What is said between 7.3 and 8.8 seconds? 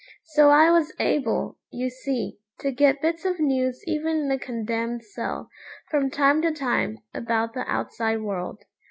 the outside world.